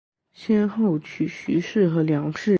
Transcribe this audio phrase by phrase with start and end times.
[0.33, 2.49] 先后娶徐氏和梁氏。